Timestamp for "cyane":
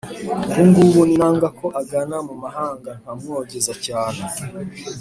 3.85-4.21